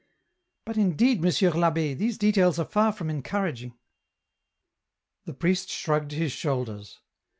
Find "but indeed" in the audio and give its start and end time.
0.65-1.21